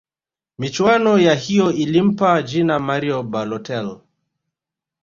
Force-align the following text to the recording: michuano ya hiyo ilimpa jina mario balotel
michuano 0.57 1.19
ya 1.19 1.33
hiyo 1.35 1.71
ilimpa 1.73 2.41
jina 2.41 2.79
mario 2.79 3.23
balotel 3.23 3.97